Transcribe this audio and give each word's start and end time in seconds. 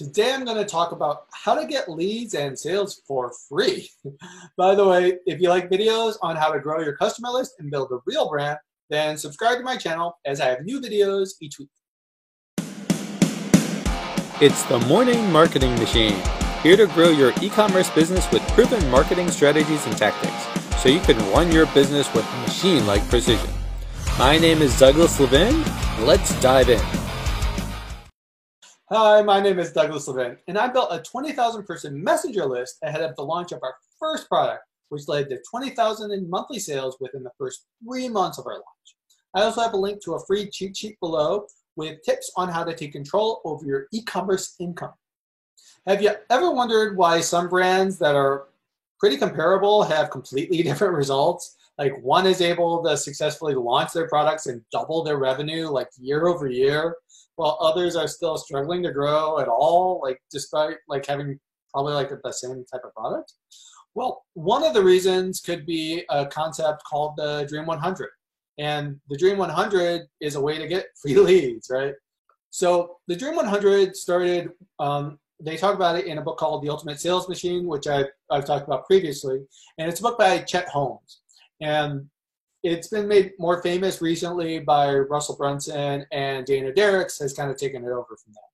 Today 0.00 0.32
I'm 0.32 0.46
going 0.46 0.56
to 0.56 0.64
talk 0.64 0.92
about 0.92 1.26
how 1.30 1.54
to 1.54 1.66
get 1.66 1.90
leads 1.90 2.32
and 2.32 2.58
sales 2.58 3.02
for 3.06 3.34
free. 3.50 3.90
By 4.56 4.74
the 4.74 4.88
way, 4.88 5.18
if 5.26 5.42
you 5.42 5.50
like 5.50 5.68
videos 5.68 6.14
on 6.22 6.36
how 6.36 6.50
to 6.50 6.58
grow 6.58 6.80
your 6.80 6.96
customer 6.96 7.28
list 7.28 7.56
and 7.58 7.70
build 7.70 7.92
a 7.92 7.98
real 8.06 8.26
brand, 8.30 8.56
then 8.88 9.18
subscribe 9.18 9.58
to 9.58 9.62
my 9.62 9.76
channel 9.76 10.18
as 10.24 10.40
I 10.40 10.46
have 10.46 10.64
new 10.64 10.80
videos 10.80 11.32
each 11.42 11.58
week. 11.58 11.68
It's 14.40 14.62
the 14.62 14.78
Morning 14.88 15.30
Marketing 15.30 15.74
Machine, 15.74 16.18
here 16.62 16.78
to 16.78 16.86
grow 16.86 17.10
your 17.10 17.34
e-commerce 17.42 17.90
business 17.90 18.26
with 18.32 18.40
proven 18.52 18.90
marketing 18.90 19.30
strategies 19.30 19.84
and 19.84 19.94
tactics, 19.98 20.80
so 20.82 20.88
you 20.88 21.00
can 21.00 21.18
run 21.30 21.52
your 21.52 21.66
business 21.74 22.10
with 22.14 22.24
machine-like 22.46 23.06
precision. 23.10 23.50
My 24.18 24.38
name 24.38 24.62
is 24.62 24.78
Douglas 24.78 25.20
Levin. 25.20 25.62
Let's 26.06 26.40
dive 26.40 26.70
in. 26.70 26.99
Hi, 28.92 29.22
my 29.22 29.38
name 29.38 29.60
is 29.60 29.70
Douglas 29.70 30.08
Levin, 30.08 30.36
and 30.48 30.58
I 30.58 30.66
built 30.66 30.88
a 30.90 31.00
20,000 31.00 31.62
person 31.62 32.02
messenger 32.02 32.44
list 32.44 32.78
ahead 32.82 33.02
of 33.02 33.14
the 33.14 33.22
launch 33.22 33.52
of 33.52 33.60
our 33.62 33.76
first 34.00 34.28
product, 34.28 34.64
which 34.88 35.06
led 35.06 35.28
to 35.28 35.40
20,000 35.48 36.10
in 36.10 36.28
monthly 36.28 36.58
sales 36.58 36.96
within 36.98 37.22
the 37.22 37.30
first 37.38 37.66
three 37.84 38.08
months 38.08 38.38
of 38.38 38.48
our 38.48 38.54
launch. 38.54 38.96
I 39.32 39.42
also 39.42 39.60
have 39.60 39.74
a 39.74 39.76
link 39.76 40.02
to 40.02 40.14
a 40.14 40.26
free 40.26 40.50
cheat 40.50 40.76
sheet 40.76 40.98
below 40.98 41.46
with 41.76 42.02
tips 42.02 42.32
on 42.36 42.48
how 42.48 42.64
to 42.64 42.74
take 42.74 42.90
control 42.90 43.40
over 43.44 43.64
your 43.64 43.86
e-commerce 43.92 44.56
income. 44.58 44.94
Have 45.86 46.02
you 46.02 46.10
ever 46.28 46.50
wondered 46.50 46.96
why 46.96 47.20
some 47.20 47.48
brands 47.48 47.96
that 48.00 48.16
are 48.16 48.48
pretty 48.98 49.16
comparable 49.16 49.84
have 49.84 50.10
completely 50.10 50.62
different 50.64 50.94
results? 50.94 51.54
Like 51.80 51.94
one 52.02 52.26
is 52.26 52.42
able 52.42 52.84
to 52.84 52.94
successfully 52.94 53.54
launch 53.54 53.92
their 53.92 54.06
products 54.06 54.46
and 54.46 54.60
double 54.70 55.02
their 55.02 55.16
revenue 55.16 55.66
like 55.68 55.88
year 55.98 56.26
over 56.26 56.46
year, 56.46 56.94
while 57.36 57.56
others 57.58 57.96
are 57.96 58.06
still 58.06 58.36
struggling 58.36 58.82
to 58.82 58.92
grow 58.92 59.38
at 59.38 59.48
all, 59.48 59.98
like 60.02 60.20
despite 60.30 60.76
like 60.88 61.06
having 61.06 61.40
probably 61.72 61.94
like 61.94 62.10
the 62.22 62.32
same 62.32 62.66
type 62.70 62.82
of 62.84 62.92
product? 62.94 63.32
Well, 63.94 64.24
one 64.34 64.62
of 64.62 64.74
the 64.74 64.84
reasons 64.84 65.40
could 65.40 65.64
be 65.64 66.04
a 66.10 66.26
concept 66.26 66.82
called 66.84 67.14
the 67.16 67.46
Dream 67.48 67.64
100. 67.64 68.10
And 68.58 69.00
the 69.08 69.16
Dream 69.16 69.38
100 69.38 70.02
is 70.20 70.34
a 70.34 70.40
way 70.40 70.58
to 70.58 70.68
get 70.68 70.84
free 71.00 71.14
leads, 71.18 71.70
right? 71.70 71.94
So 72.50 72.96
the 73.06 73.16
Dream 73.16 73.36
100 73.36 73.96
started, 73.96 74.50
um, 74.78 75.18
they 75.42 75.56
talk 75.56 75.74
about 75.74 75.96
it 75.96 76.04
in 76.04 76.18
a 76.18 76.22
book 76.22 76.36
called 76.36 76.62
The 76.62 76.68
Ultimate 76.68 77.00
Sales 77.00 77.26
Machine, 77.26 77.66
which 77.66 77.86
I, 77.86 78.04
I've 78.30 78.44
talked 78.44 78.66
about 78.66 78.84
previously. 78.84 79.40
And 79.78 79.88
it's 79.88 80.00
a 80.00 80.02
book 80.02 80.18
by 80.18 80.40
Chet 80.40 80.68
Holmes. 80.68 81.22
And 81.60 82.06
it's 82.62 82.88
been 82.88 83.08
made 83.08 83.32
more 83.38 83.62
famous 83.62 84.02
recently 84.02 84.58
by 84.58 84.94
Russell 84.94 85.36
Brunson 85.36 86.04
and 86.12 86.44
Dana 86.44 86.72
Derricks 86.72 87.18
has 87.18 87.32
kind 87.32 87.50
of 87.50 87.56
taken 87.56 87.84
it 87.84 87.88
over 87.88 88.16
from 88.22 88.32
that. 88.34 88.50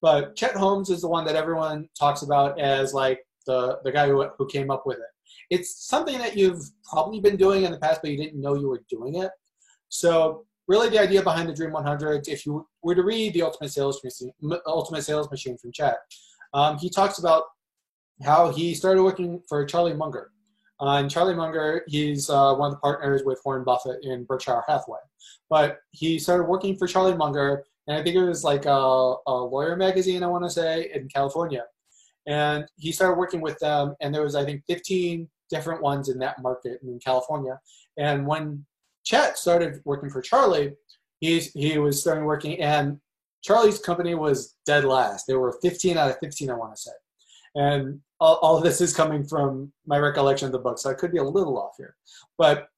But 0.00 0.36
Chet 0.36 0.56
Holmes 0.56 0.90
is 0.90 1.02
the 1.02 1.08
one 1.08 1.24
that 1.26 1.36
everyone 1.36 1.88
talks 1.98 2.22
about 2.22 2.58
as 2.58 2.94
like 2.94 3.20
the, 3.46 3.78
the 3.84 3.92
guy 3.92 4.08
who, 4.08 4.26
who 4.36 4.46
came 4.48 4.70
up 4.70 4.86
with 4.86 4.98
it. 4.98 5.04
It's 5.50 5.86
something 5.86 6.18
that 6.18 6.36
you've 6.36 6.62
probably 6.90 7.20
been 7.20 7.36
doing 7.36 7.64
in 7.64 7.72
the 7.72 7.78
past, 7.78 8.00
but 8.02 8.10
you 8.10 8.16
didn't 8.16 8.40
know 8.40 8.54
you 8.54 8.68
were 8.68 8.82
doing 8.88 9.16
it. 9.16 9.30
So 9.88 10.46
really 10.66 10.88
the 10.88 11.00
idea 11.00 11.22
behind 11.22 11.48
the 11.48 11.54
Dream 11.54 11.72
100, 11.72 12.28
if 12.28 12.46
you 12.46 12.66
were 12.82 12.94
to 12.94 13.02
read 13.02 13.34
the 13.34 13.42
Ultimate 13.42 13.70
Sales 13.70 14.02
Machine, 14.02 14.32
Ultimate 14.66 15.02
Sales 15.02 15.30
Machine 15.30 15.58
from 15.58 15.72
Chet, 15.72 15.98
um, 16.54 16.78
he 16.78 16.88
talks 16.88 17.18
about 17.18 17.44
how 18.24 18.50
he 18.50 18.74
started 18.74 19.02
working 19.02 19.42
for 19.48 19.64
Charlie 19.64 19.94
Munger. 19.94 20.30
Uh, 20.82 20.96
and 20.96 21.08
Charlie 21.08 21.34
Munger, 21.34 21.84
he's 21.86 22.28
uh, 22.28 22.54
one 22.54 22.72
of 22.72 22.72
the 22.72 22.80
partners 22.80 23.22
with 23.24 23.40
Warren 23.44 23.62
Buffett 23.62 24.02
in 24.02 24.24
Berkshire 24.24 24.64
Hathaway. 24.66 24.98
But 25.48 25.78
he 25.92 26.18
started 26.18 26.44
working 26.44 26.76
for 26.76 26.88
Charlie 26.88 27.16
Munger, 27.16 27.64
and 27.86 27.96
I 27.96 28.02
think 28.02 28.16
it 28.16 28.24
was 28.24 28.42
like 28.42 28.66
a, 28.66 29.14
a 29.26 29.34
lawyer 29.34 29.76
magazine, 29.76 30.24
I 30.24 30.26
want 30.26 30.42
to 30.42 30.50
say, 30.50 30.90
in 30.92 31.08
California. 31.08 31.64
And 32.26 32.66
he 32.76 32.90
started 32.90 33.16
working 33.16 33.40
with 33.40 33.58
them, 33.60 33.94
and 34.00 34.12
there 34.12 34.22
was, 34.22 34.34
I 34.34 34.44
think, 34.44 34.64
15 34.68 35.28
different 35.50 35.82
ones 35.82 36.08
in 36.08 36.18
that 36.18 36.42
market 36.42 36.80
in 36.82 36.98
California. 36.98 37.60
And 37.96 38.26
when 38.26 38.66
Chet 39.04 39.38
started 39.38 39.80
working 39.84 40.10
for 40.10 40.20
Charlie, 40.20 40.72
he, 41.20 41.38
he 41.54 41.78
was 41.78 42.00
starting 42.00 42.24
working, 42.24 42.60
and 42.60 42.98
Charlie's 43.42 43.78
company 43.78 44.16
was 44.16 44.56
dead 44.66 44.84
last. 44.84 45.26
There 45.28 45.38
were 45.38 45.58
15 45.62 45.96
out 45.96 46.10
of 46.10 46.18
15, 46.18 46.50
I 46.50 46.54
want 46.54 46.74
to 46.74 46.80
say. 46.80 46.92
And 47.54 48.00
all, 48.22 48.36
all 48.36 48.60
this 48.60 48.80
is 48.80 48.94
coming 48.94 49.24
from 49.24 49.72
my 49.84 49.98
recollection 49.98 50.46
of 50.46 50.52
the 50.52 50.58
book, 50.58 50.78
so 50.78 50.88
I 50.88 50.94
could 50.94 51.10
be 51.10 51.18
a 51.18 51.24
little 51.24 51.58
off 51.58 51.72
here. 51.76 51.96
But 52.38 52.68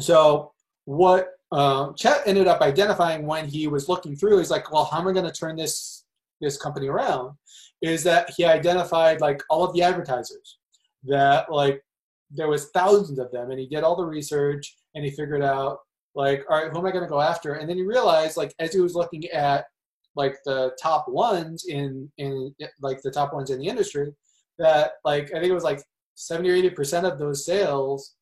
so 0.00 0.52
what 0.86 1.28
uh, 1.52 1.92
Chet 1.92 2.22
ended 2.24 2.46
up 2.48 2.62
identifying 2.62 3.26
when 3.26 3.46
he 3.46 3.68
was 3.68 3.90
looking 3.90 4.16
through 4.16 4.38
is 4.38 4.50
like, 4.50 4.72
well, 4.72 4.86
how 4.86 5.00
am 5.00 5.08
I 5.08 5.12
going 5.12 5.26
to 5.26 5.32
turn 5.32 5.56
this 5.56 6.04
this 6.40 6.56
company 6.56 6.88
around? 6.88 7.34
Is 7.82 8.02
that 8.04 8.30
he 8.34 8.46
identified 8.46 9.20
like 9.20 9.42
all 9.50 9.64
of 9.64 9.74
the 9.74 9.82
advertisers 9.82 10.56
that 11.04 11.52
like 11.52 11.82
there 12.30 12.48
was 12.48 12.70
thousands 12.70 13.18
of 13.18 13.30
them, 13.32 13.50
and 13.50 13.60
he 13.60 13.66
did 13.66 13.84
all 13.84 13.96
the 13.96 14.04
research 14.04 14.76
and 14.94 15.04
he 15.04 15.10
figured 15.10 15.42
out 15.42 15.80
like, 16.14 16.42
all 16.48 16.62
right, 16.62 16.72
who 16.72 16.78
am 16.78 16.86
I 16.86 16.90
going 16.90 17.04
to 17.04 17.10
go 17.10 17.20
after? 17.20 17.54
And 17.54 17.68
then 17.68 17.76
he 17.76 17.82
realized 17.82 18.38
like 18.38 18.54
as 18.60 18.72
he 18.72 18.80
was 18.80 18.94
looking 18.94 19.28
at 19.28 19.66
like 20.14 20.38
the 20.46 20.74
top 20.80 21.06
ones 21.06 21.66
in 21.68 22.10
in 22.16 22.54
like 22.80 23.02
the 23.02 23.10
top 23.10 23.34
ones 23.34 23.50
in 23.50 23.58
the 23.58 23.68
industry 23.68 24.14
that 24.58 24.92
like 25.04 25.26
I 25.34 25.38
think 25.38 25.46
it 25.46 25.54
was 25.54 25.64
like 25.64 25.82
70 26.14 26.50
or 26.50 26.54
80 26.54 26.70
percent 26.70 27.06
of 27.06 27.18
those 27.18 27.44
sales 27.44 28.14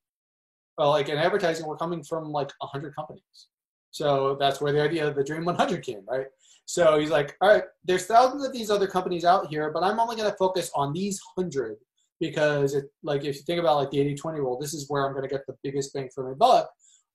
well 0.79 0.91
like 0.91 1.09
in 1.09 1.19
advertising 1.19 1.67
were 1.67 1.77
coming 1.77 2.03
from 2.03 2.31
like 2.33 2.51
100 2.59 2.95
companies. 2.95 3.49
So 3.91 4.37
that's 4.41 4.61
where 4.61 4.73
the 4.73 4.83
idea 4.83 5.07
of 5.07 5.15
the 5.15 5.25
dream 5.25 5.45
100 5.45 5.83
came 5.83 6.03
right? 6.09 6.27
So 6.67 6.99
he's 6.99 7.11
like 7.11 7.37
all 7.41 7.49
right 7.49 7.65
there's 7.85 8.07
thousands 8.07 8.45
of 8.45 8.53
these 8.53 8.71
other 8.71 8.87
companies 8.87 9.25
out 9.25 9.49
here 9.49 9.71
but 9.71 9.83
i'm 9.83 10.01
only 10.01 10.17
going 10.17 10.31
to 10.31 10.37
focus 10.39 10.71
on 10.75 10.95
these 10.95 11.21
100 11.35 11.77
because 12.21 12.75
it 12.75 12.87
like 13.03 13.25
if 13.25 13.37
you 13.37 13.43
think 13.43 13.61
about 13.61 13.77
like 13.77 13.91
the 13.91 14.01
80 14.01 14.15
20 14.15 14.41
rule 14.41 14.59
this 14.59 14.73
is 14.73 14.87
where 14.89 15.05
i'm 15.05 15.13
going 15.13 15.29
to 15.29 15.29
get 15.29 15.47
the 15.47 15.57
biggest 15.63 15.93
bang 15.93 16.09
for 16.15 16.27
my 16.27 16.35
buck 16.35 16.71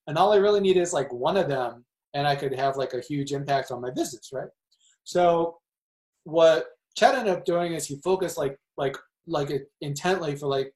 and 0.05 0.19
all 0.19 0.31
i 0.31 0.35
really 0.35 0.59
need 0.59 0.77
is 0.77 0.93
like 0.93 1.11
one 1.11 1.35
of 1.35 1.47
them 1.47 1.83
and 2.13 2.27
i 2.27 2.35
could 2.35 2.53
have 2.53 2.77
like 2.77 2.93
a 2.93 3.01
huge 3.01 3.31
impact 3.31 3.71
on 3.71 3.81
my 3.81 3.89
business 3.89 4.29
right? 4.31 4.49
So 5.03 5.57
what 6.25 6.67
Chet 6.95 7.15
ended 7.15 7.33
up 7.33 7.45
doing 7.45 7.73
is 7.73 7.87
he 7.87 7.99
focused 8.03 8.37
like 8.37 8.57
like 8.77 8.95
like 9.27 9.51
intently 9.81 10.35
for 10.35 10.47
like 10.47 10.73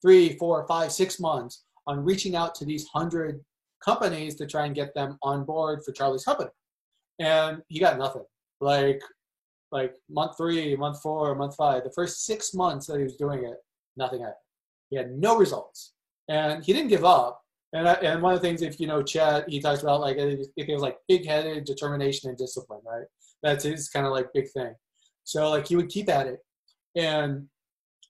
three, 0.00 0.36
four, 0.36 0.66
five, 0.66 0.92
six 0.92 1.20
months 1.20 1.64
on 1.86 2.04
reaching 2.04 2.36
out 2.36 2.54
to 2.56 2.64
these 2.64 2.86
hundred 2.88 3.40
companies 3.84 4.34
to 4.36 4.46
try 4.46 4.66
and 4.66 4.74
get 4.74 4.94
them 4.94 5.18
on 5.22 5.44
board 5.44 5.80
for 5.84 5.92
Charlie's 5.92 6.24
company. 6.24 6.50
And 7.18 7.62
he 7.68 7.78
got 7.78 7.98
nothing. 7.98 8.24
Like 8.60 9.02
like 9.70 9.94
month 10.10 10.36
three, 10.36 10.76
month 10.76 11.00
four, 11.00 11.34
month 11.34 11.56
five, 11.56 11.82
the 11.82 11.92
first 11.92 12.26
six 12.26 12.52
months 12.52 12.86
that 12.86 12.98
he 12.98 13.04
was 13.04 13.16
doing 13.16 13.44
it, 13.44 13.56
nothing 13.96 14.20
happened. 14.20 14.36
He 14.90 14.96
had 14.96 15.12
no 15.12 15.36
results. 15.36 15.94
And 16.28 16.62
he 16.62 16.72
didn't 16.72 16.90
give 16.90 17.04
up. 17.04 17.40
And, 17.72 17.88
I, 17.88 17.94
and 17.94 18.20
one 18.22 18.34
of 18.34 18.42
the 18.42 18.46
things, 18.46 18.60
if 18.60 18.78
you 18.78 18.86
know 18.86 19.02
Chet, 19.02 19.48
he 19.48 19.58
talks 19.58 19.80
about 19.80 20.02
like 20.02 20.18
it 20.18 20.38
was 20.68 20.82
like 20.82 20.98
big-headed 21.08 21.64
determination 21.64 22.28
and 22.28 22.36
discipline, 22.36 22.82
right? 22.84 23.06
That's 23.42 23.64
his 23.64 23.88
kind 23.88 24.06
of 24.06 24.12
like 24.12 24.26
big 24.34 24.50
thing. 24.50 24.74
So 25.24 25.48
like 25.48 25.66
he 25.66 25.76
would 25.76 25.88
keep 25.88 26.10
at 26.10 26.26
it, 26.26 26.40
and 26.96 27.48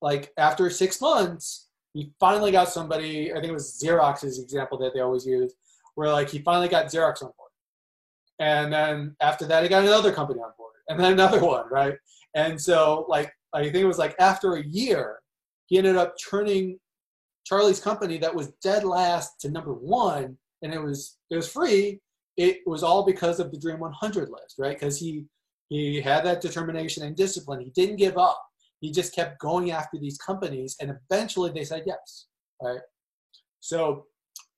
like 0.03 0.33
after 0.37 0.69
six 0.69 1.01
months, 1.01 1.69
he 1.95 2.13
finally 2.21 2.53
got 2.53 2.69
somebody. 2.69 3.31
I 3.31 3.37
think 3.37 3.47
it 3.47 3.53
was 3.53 3.81
Xerox's 3.83 4.39
example 4.39 4.77
that 4.79 4.93
they 4.93 5.01
always 5.01 5.25
use, 5.25 5.55
where 5.95 6.11
like 6.11 6.29
he 6.29 6.41
finally 6.41 6.69
got 6.69 6.87
Xerox 6.87 7.23
on 7.23 7.31
board, 7.39 7.51
and 8.39 8.73
then 8.73 9.17
after 9.21 9.47
that, 9.47 9.63
he 9.63 9.69
got 9.69 9.85
another 9.85 10.13
company 10.13 10.41
on 10.41 10.53
board, 10.59 10.73
and 10.89 10.99
then 10.99 11.13
another 11.13 11.41
one, 11.45 11.69
right? 11.71 11.95
And 12.35 12.61
so 12.61 13.07
like 13.09 13.33
I 13.55 13.63
think 13.63 13.77
it 13.77 13.87
was 13.87 13.99
like 13.99 14.17
after 14.19 14.57
a 14.57 14.65
year, 14.65 15.21
he 15.67 15.79
ended 15.79 15.97
up 15.97 16.15
turning 16.19 16.79
Charlie's 17.45 17.81
company 17.81 18.19
that 18.19 18.35
was 18.35 18.53
dead 18.63 18.85
last 18.85 19.41
to 19.41 19.51
number 19.51 19.73
one, 19.73 20.37
and 20.63 20.75
it 20.75 20.83
was 20.83 21.19
it 21.31 21.37
was 21.37 21.49
free. 21.49 22.01
It 22.37 22.61
was 22.67 22.83
all 22.83 23.05
because 23.05 23.41
of 23.41 23.53
the 23.53 23.59
Dream 23.59 23.79
100 23.79 24.31
list, 24.31 24.57
right? 24.59 24.79
Because 24.79 24.99
he 24.99 25.27
he 25.69 26.01
had 26.01 26.25
that 26.25 26.41
determination 26.41 27.05
and 27.05 27.15
discipline. 27.15 27.61
He 27.61 27.71
didn't 27.71 27.97
give 27.97 28.19
up. 28.19 28.43
He 28.83 28.91
just 28.91 29.15
kept 29.15 29.41
going 29.41 29.71
after 29.71 29.97
these 29.99 30.19
companies, 30.19 30.77
and 30.81 30.95
eventually 31.11 31.51
they 31.51 31.65
said 31.65 31.85
yes, 31.87 32.27
right? 32.63 32.81
So 33.61 34.05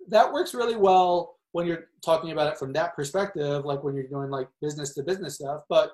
that 0.08 0.32
works 0.32 0.52
really 0.52 0.76
well 0.76 1.36
when 1.52 1.68
you're 1.68 1.84
talking 2.04 2.32
about 2.32 2.52
it 2.52 2.58
from 2.58 2.72
that 2.72 2.96
perspective, 2.96 3.64
like 3.64 3.84
when 3.84 3.94
you're 3.94 4.08
doing 4.08 4.30
like 4.30 4.48
business 4.60 4.92
to 4.94 5.04
business 5.04 5.36
stuff. 5.36 5.62
But 5.68 5.92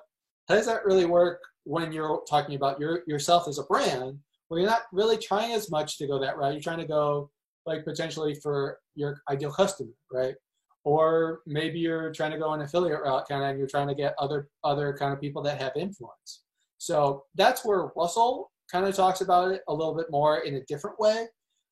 how 0.49 0.55
does 0.55 0.65
that 0.65 0.85
really 0.85 1.05
work 1.05 1.39
when 1.65 1.91
you're 1.91 2.23
talking 2.27 2.55
about 2.55 2.79
your 2.79 3.03
yourself 3.05 3.47
as 3.47 3.59
a 3.59 3.63
brand 3.63 4.17
well, 4.51 4.59
you're 4.59 4.69
not 4.69 4.81
really 4.91 5.17
trying 5.17 5.53
as 5.53 5.71
much 5.71 5.97
to 5.97 6.07
go 6.07 6.19
that 6.19 6.37
route. 6.37 6.51
You're 6.51 6.61
trying 6.61 6.79
to 6.79 6.85
go 6.85 7.31
like 7.65 7.85
potentially 7.85 8.35
for 8.35 8.79
your 8.95 9.21
ideal 9.29 9.49
customer, 9.49 9.93
right? 10.11 10.35
Or 10.83 11.39
maybe 11.47 11.79
you're 11.79 12.11
trying 12.11 12.31
to 12.31 12.37
go 12.37 12.51
an 12.51 12.59
affiliate 12.59 13.01
route 13.01 13.29
kind 13.29 13.43
of 13.43 13.49
and 13.49 13.57
you're 13.57 13.67
trying 13.69 13.87
to 13.87 13.95
get 13.95 14.13
other 14.19 14.49
other 14.65 14.93
kind 14.99 15.13
of 15.13 15.21
people 15.21 15.41
that 15.43 15.61
have 15.61 15.71
influence. 15.77 16.41
So 16.81 17.25
that's 17.35 17.63
where 17.63 17.91
Russell 17.95 18.49
kind 18.71 18.87
of 18.87 18.95
talks 18.95 19.21
about 19.21 19.51
it 19.51 19.61
a 19.67 19.73
little 19.73 19.93
bit 19.93 20.07
more 20.09 20.39
in 20.39 20.55
a 20.55 20.63
different 20.63 20.99
way. 20.99 21.27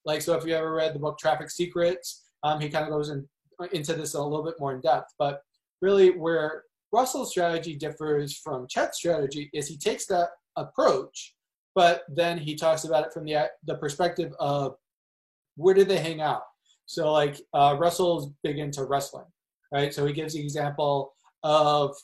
Like 0.05 0.21
so 0.21 0.37
if 0.37 0.45
you 0.45 0.53
ever 0.53 0.71
read 0.71 0.93
the 0.93 0.99
book 0.99 1.17
Traffic 1.17 1.49
Secrets, 1.49 2.25
um, 2.43 2.61
he 2.61 2.69
kind 2.69 2.83
of 2.85 2.91
goes 2.91 3.09
in, 3.09 3.27
into 3.71 3.95
this 3.95 4.13
a 4.13 4.21
little 4.21 4.45
bit 4.45 4.59
more 4.59 4.71
in 4.71 4.81
depth. 4.81 5.11
But 5.17 5.41
really 5.81 6.11
where 6.11 6.65
Russell's 6.93 7.31
strategy 7.31 7.75
differs 7.75 8.37
from 8.37 8.67
Chet's 8.67 8.99
strategy 8.99 9.49
is 9.51 9.67
he 9.67 9.77
takes 9.77 10.05
that 10.05 10.29
approach, 10.57 11.33
but 11.73 12.03
then 12.07 12.37
he 12.37 12.53
talks 12.53 12.83
about 12.83 13.07
it 13.07 13.11
from 13.11 13.25
the 13.25 13.49
the 13.65 13.77
perspective 13.77 14.31
of 14.39 14.75
where 15.55 15.73
do 15.73 15.85
they 15.85 15.97
hang 15.97 16.21
out. 16.21 16.43
So 16.85 17.11
like 17.11 17.41
uh, 17.55 17.75
Russell's 17.79 18.29
big 18.43 18.59
into 18.59 18.83
wrestling, 18.83 19.25
right? 19.73 19.91
So 19.91 20.05
he 20.05 20.13
gives 20.13 20.35
the 20.35 20.43
example 20.43 21.13
of 21.41 21.95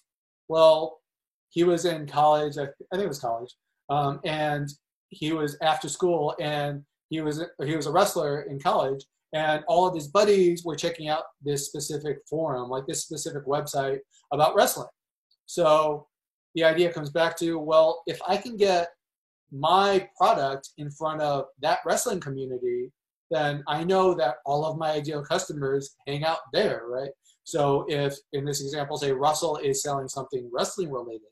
well, 0.48 1.02
he 1.50 1.64
was 1.64 1.86
in 1.86 2.08
college. 2.08 2.58
I, 2.58 2.66
think 2.66 3.04
it 3.04 3.08
was 3.08 3.20
college, 3.20 3.54
um, 3.90 4.20
and 4.26 4.70
he 5.10 5.32
was 5.32 5.58
after 5.62 5.88
school, 5.88 6.36
and 6.40 6.84
he 7.10 7.22
was 7.22 7.44
he 7.64 7.76
was 7.76 7.86
a 7.86 7.92
wrestler 7.92 8.44
in 8.44 8.60
college, 8.60 9.06
and 9.34 9.64
all 9.68 9.88
of 9.88 9.96
his 9.96 10.08
buddies 10.08 10.64
were 10.64 10.76
checking 10.76 11.10
out 11.10 11.24
this 11.42 11.66
specific 11.66 12.18
forum, 12.30 12.70
like 12.70 12.86
this 12.88 13.04
specific 13.04 13.46
website 13.46 14.00
about 14.32 14.56
wrestling. 14.56 14.88
So 15.46 16.08
the 16.56 16.64
idea 16.64 16.92
comes 16.92 17.10
back 17.10 17.38
to 17.38 17.60
well, 17.60 18.02
if 18.08 18.20
I 18.28 18.38
can 18.38 18.58
get 18.58 18.90
my 19.52 20.08
product 20.18 20.70
in 20.78 20.90
front 20.90 21.22
of 21.22 21.46
that 21.62 21.80
wrestling 21.86 22.20
community, 22.20 22.92
then 23.32 23.64
I 23.68 23.84
know 23.84 24.14
that 24.16 24.38
all 24.46 24.66
of 24.66 24.78
my 24.78 24.92
ideal 24.92 25.24
customers 25.24 25.96
hang 26.08 26.24
out 26.26 26.40
there, 26.54 26.84
right? 26.88 27.12
So 27.44 27.86
if 27.88 28.16
in 28.34 28.46
this 28.46 28.62
example, 28.62 28.98
say 28.98 29.12
Russell 29.12 29.58
is 29.58 29.84
selling 29.84 30.08
something 30.08 30.50
wrestling 30.52 30.92
related, 30.92 31.28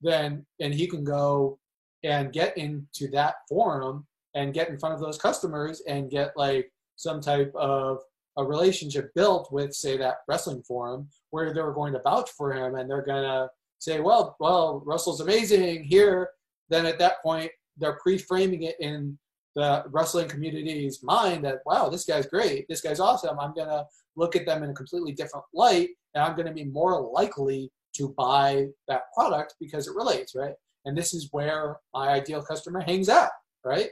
then 0.00 0.44
and 0.60 0.74
he 0.74 0.86
can 0.86 1.04
go 1.04 1.58
and 2.04 2.32
get 2.32 2.56
into 2.56 3.08
that 3.10 3.34
forum 3.48 4.06
and 4.34 4.54
get 4.54 4.68
in 4.68 4.78
front 4.78 4.94
of 4.94 5.00
those 5.00 5.18
customers 5.18 5.82
and 5.86 6.10
get 6.10 6.32
like 6.36 6.70
some 6.96 7.20
type 7.20 7.52
of 7.54 7.98
a 8.38 8.44
relationship 8.44 9.12
built 9.14 9.52
with 9.52 9.74
say 9.74 9.96
that 9.96 10.18
wrestling 10.28 10.62
forum 10.62 11.08
where 11.30 11.52
they're 11.52 11.72
going 11.72 11.92
to 11.92 12.00
vouch 12.02 12.30
for 12.30 12.52
him 12.52 12.76
and 12.76 12.88
they're 12.88 13.04
going 13.04 13.24
to 13.24 13.48
say 13.78 14.00
well 14.00 14.36
well 14.40 14.82
russell's 14.86 15.20
amazing 15.20 15.84
here. 15.84 16.30
Then 16.68 16.86
at 16.86 16.98
that 17.00 17.22
point 17.22 17.50
they're 17.76 17.98
pre-framing 18.02 18.62
it 18.62 18.76
in 18.80 19.18
the 19.56 19.82
wrestling 19.90 20.28
community's 20.28 21.02
mind 21.02 21.44
that 21.44 21.58
wow 21.66 21.88
this 21.88 22.04
guy's 22.04 22.26
great. 22.26 22.66
This 22.68 22.80
guy's 22.80 23.00
awesome. 23.00 23.38
I'm 23.40 23.52
going 23.52 23.68
to 23.68 23.84
look 24.16 24.36
at 24.36 24.46
them 24.46 24.62
in 24.62 24.70
a 24.70 24.74
completely 24.74 25.12
different 25.12 25.44
light 25.54 25.90
and 26.14 26.22
i'm 26.24 26.34
going 26.34 26.46
to 26.46 26.54
be 26.54 26.64
more 26.64 27.00
likely 27.00 27.70
to 27.96 28.14
buy 28.16 28.66
that 28.88 29.02
product 29.14 29.54
because 29.60 29.86
it 29.86 29.94
relates 29.94 30.34
right? 30.34 30.54
And 30.84 30.96
this 30.96 31.12
is 31.12 31.28
where 31.32 31.76
my 31.94 32.08
ideal 32.08 32.42
customer 32.42 32.80
hangs 32.80 33.08
out 33.08 33.30
right? 33.64 33.90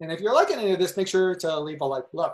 And 0.00 0.12
if 0.12 0.20
you're 0.20 0.34
liking 0.34 0.58
any 0.58 0.72
of 0.72 0.78
this 0.78 0.96
make 0.96 1.08
sure 1.08 1.34
to 1.36 1.60
leave 1.60 1.80
a 1.80 1.84
like 1.84 2.10
below. 2.10 2.32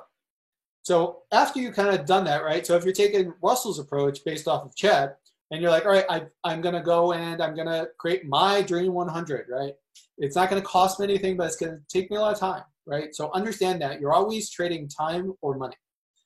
So 0.82 1.22
after 1.32 1.60
you 1.60 1.72
kind 1.72 1.88
of 1.88 2.06
done 2.06 2.24
that 2.24 2.42
right 2.42 2.66
so 2.66 2.76
if 2.76 2.84
you're 2.84 2.92
taking 2.92 3.32
russell's 3.42 3.78
approach 3.78 4.24
based 4.24 4.48
off 4.48 4.64
of 4.64 4.74
Chet 4.74 5.16
and 5.50 5.60
you're 5.60 5.70
like 5.70 5.84
all 5.84 5.92
right 5.92 6.06
I, 6.08 6.22
i'm 6.44 6.60
going 6.60 6.74
to 6.74 6.80
go 6.80 7.12
and 7.12 7.42
i'm 7.42 7.54
going 7.54 7.66
to 7.66 7.88
create 7.98 8.26
my 8.26 8.62
dream 8.62 8.92
100 8.94 9.46
right? 9.50 9.74
It's 10.18 10.36
not 10.36 10.50
going 10.50 10.60
to 10.60 10.66
cost 10.66 10.98
me 10.98 11.04
anything 11.04 11.36
but 11.36 11.46
it's 11.46 11.56
going 11.56 11.72
to 11.72 11.80
take 11.88 12.10
me 12.10 12.16
a 12.16 12.20
lot 12.20 12.32
of 12.32 12.38
time 12.38 12.62
right? 12.90 13.14
So 13.14 13.30
understand 13.32 13.80
that 13.82 14.00
you're 14.00 14.12
always 14.12 14.50
trading 14.50 14.88
time 14.88 15.32
or 15.40 15.56
money. 15.56 15.76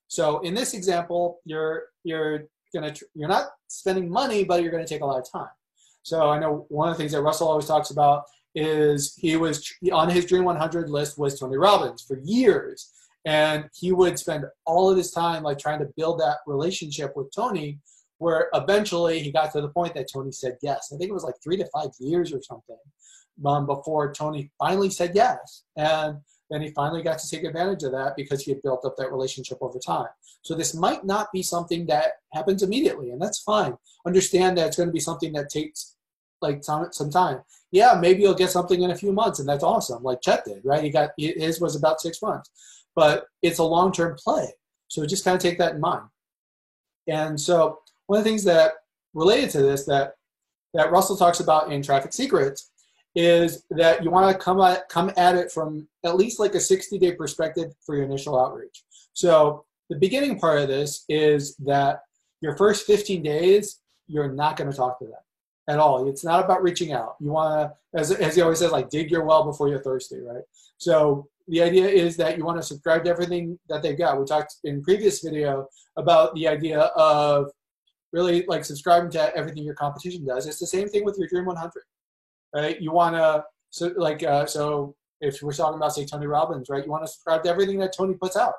So 0.09 0.41
in 0.41 0.55
this 0.55 0.75
example, 0.75 1.41
you're 1.45 1.85
you're 2.05 2.45
gonna 2.75 2.95
you're 3.15 3.29
not 3.29 3.49
spending 3.69 4.11
money, 4.11 4.45
but 4.45 4.63
you're 4.63 4.73
gonna 4.73 4.87
take 4.87 5.01
a 5.01 5.07
lot 5.07 5.19
of 5.19 5.31
time. 5.31 5.51
So 6.03 6.29
I 6.29 6.39
know 6.39 6.67
one 6.69 6.89
of 6.89 6.97
the 6.97 6.99
things 6.99 7.13
that 7.13 7.23
Russell 7.23 7.49
always 7.49 7.67
talks 7.67 7.91
about 7.91 8.25
is 8.55 9.15
he 9.17 9.37
was 9.37 9.73
on 9.93 10.11
his 10.11 10.27
Dream 10.27 10.45
100 10.45 10.91
list 10.91 11.19
was 11.19 11.39
Tony 11.39 11.57
Robbins 11.57 12.03
for 12.03 12.19
years, 12.23 12.93
and 13.25 13.69
he 13.75 13.93
would 13.93 14.19
spend 14.19 14.45
all 14.67 14.91
of 14.91 14.97
his 14.97 15.11
time 15.11 15.43
like 15.43 15.59
trying 15.59 15.81
to 15.81 15.89
build 15.97 16.21
that 16.21 16.39
relationship 16.47 17.17
with 17.17 17.33
Tony. 17.35 17.79
Where 18.19 18.49
eventually 18.55 19.21
he 19.21 19.33
got 19.33 19.53
to 19.53 19.61
the 19.61 19.69
point 19.69 19.95
that 19.95 20.07
Tony 20.11 20.31
said 20.31 20.57
yes. 20.63 20.93
I 20.95 20.97
think 20.97 21.11
it 21.11 21.15
was 21.15 21.25
like 21.25 21.35
three 21.43 21.57
to 21.57 21.67
five 21.75 21.91
years 21.99 22.33
or 22.33 22.41
something 22.41 22.77
um, 23.45 23.67
before 23.67 24.13
Tony 24.13 24.51
finally 24.59 24.89
said 24.89 25.13
yes. 25.15 25.65
And 25.77 26.19
then 26.55 26.63
he 26.63 26.71
finally 26.71 27.03
got 27.03 27.19
to 27.19 27.29
take 27.29 27.43
advantage 27.43 27.83
of 27.83 27.93
that 27.93 28.15
because 28.17 28.45
he 28.45 28.53
had 28.53 28.63
built 28.63 28.85
up 28.85 28.97
that 28.97 29.11
relationship 29.11 29.59
over 29.61 29.79
time. 29.79 30.07
So 30.43 30.55
this 30.55 30.75
might 30.75 31.05
not 31.05 31.33
be 31.33 31.43
something 31.43 31.85
that 31.87 32.13
happens 32.33 32.63
immediately, 32.63 33.11
and 33.11 33.21
that's 33.21 33.41
fine. 33.41 33.77
Understand 34.07 34.57
that 34.57 34.69
it's 34.69 34.77
going 34.77 34.89
to 34.89 34.93
be 34.93 35.01
something 35.01 35.33
that 35.33 35.49
takes 35.49 35.97
like 36.41 36.63
some 36.63 37.11
time. 37.11 37.41
Yeah, 37.73 37.99
maybe 38.01 38.23
you'll 38.23 38.35
get 38.35 38.51
something 38.51 38.83
in 38.83 38.93
a 38.93 38.97
few 38.97 39.11
months, 39.11 39.41
and 39.41 39.49
that's 39.49 39.65
awesome. 39.65 40.03
Like 40.03 40.21
Chet 40.21 40.45
did, 40.45 40.65
right? 40.65 40.85
He 40.85 40.91
got 40.91 41.11
his 41.19 41.61
was 41.61 41.75
about 41.75 42.01
six 42.01 42.23
months, 42.23 42.51
but 42.95 43.27
it's 43.43 43.59
a 43.59 43.65
long 43.65 43.91
term 43.91 44.17
play. 44.23 44.47
So 44.89 45.05
just 45.07 45.25
kind 45.25 45.35
of 45.35 45.43
take 45.43 45.59
that 45.59 45.75
in 45.75 45.81
mind. 45.81 46.05
And 47.09 47.41
so 47.41 47.81
one 48.07 48.19
of 48.19 48.25
the 48.25 48.31
things 48.31 48.45
that 48.45 48.75
related 49.13 49.51
to 49.51 49.63
this 49.63 49.87
that 49.87 50.15
that 50.75 50.93
Russell 50.93 51.17
talks 51.17 51.41
about 51.41 51.73
in 51.73 51.83
Traffic 51.83 52.13
Secrets 52.13 52.71
is 53.15 53.65
that 53.71 54.03
you 54.03 54.11
want 54.11 54.31
to 54.33 54.43
come 54.43 54.61
at, 54.61 54.89
come 54.89 55.13
at 55.17 55.37
it 55.37 55.53
from 55.53 55.87
at 56.05 56.17
least 56.17 56.41
like 56.41 56.55
a 56.55 56.61
60 56.61 56.99
day 56.99 57.13
perspective 57.13 57.73
for 57.85 57.95
your 57.95 58.05
initial 58.05 58.39
outreach. 58.39 58.85
So 59.13 59.65
the 59.89 59.97
beginning 59.97 60.39
part 60.39 60.61
of 60.61 60.69
this 60.69 61.05
is 61.09 61.57
that 61.59 62.01
your 62.41 62.57
first 62.57 62.87
15 62.87 63.23
days, 63.23 63.81
you're 64.09 64.33
not 64.33 64.57
going 64.57 64.71
to 64.71 64.77
talk 64.77 64.99
to 64.99 65.05
them 65.05 65.15
at 65.69 65.79
all. 65.79 66.09
It's 66.09 66.25
not 66.25 66.45
about 66.45 66.63
reaching 66.63 66.93
out. 66.93 67.17
You 67.21 67.31
want 67.31 67.73
to, 67.95 67.99
as, 67.99 68.11
as 68.11 68.35
he 68.35 68.43
always 68.43 68.59
says, 68.59 68.73
like 68.73 68.91
dig 68.91 69.11
your 69.11 69.25
well 69.25 69.45
before 69.45 69.69
you're 69.69 69.83
thirsty, 69.83 70.21
right? 70.21 70.43
So 70.79 71.29
the 71.49 71.63
idea 71.63 71.87
is 71.87 72.17
that 72.17 72.37
you 72.37 72.45
want 72.45 72.61
to 72.61 72.67
subscribe 72.67 73.05
to 73.05 73.11
everything 73.11 73.59
that 73.69 73.83
they've 73.83 73.97
got. 73.97 74.19
We 74.19 74.27
talked 74.27 74.57
in 74.65 74.83
previous 74.83 75.21
video 75.21 75.69
about 75.97 76.35
the 76.35 76.49
idea 76.49 76.81
of 76.81 77.51
really 78.13 78.45
like 78.47 78.65
subscribing 78.65 79.11
to 79.11 79.35
everything 79.37 79.65
your 79.65 79.75
competition 79.75 80.25
does. 80.25 80.47
It's 80.47 80.59
the 80.59 80.67
same 80.67 80.89
thing 80.89 81.05
with 81.05 81.17
your 81.19 81.29
Dream 81.29 81.47
100 81.47 81.83
right? 82.55 82.81
You 82.81 82.93
want 82.93 83.17
to 83.17 83.45
so 83.71 83.93
like 83.97 84.23
uh, 84.23 84.47
so 84.47 84.95
if 85.21 85.43
we're 85.43 85.53
talking 85.53 85.77
about 85.77 85.95
say 85.95 86.05
Tony 86.05 86.27
Robbins, 86.27 86.69
right? 86.69 86.85
You 86.85 86.91
want 86.91 87.05
to 87.05 87.11
subscribe 87.11 87.43
to 87.45 87.51
everything 87.51 87.79
that 87.81 87.95
Tony 87.97 88.15
puts 88.15 88.37
out, 88.37 88.55